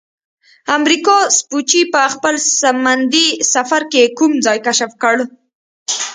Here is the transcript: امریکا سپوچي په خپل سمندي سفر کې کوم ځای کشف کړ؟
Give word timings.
امریکا 0.77 1.17
سپوچي 1.37 1.81
په 1.93 2.01
خپل 2.13 2.35
سمندي 2.61 3.27
سفر 3.53 3.81
کې 3.91 4.03
کوم 4.17 4.31
ځای 4.45 4.57
کشف 4.65 4.91
کړ؟ 5.01 5.15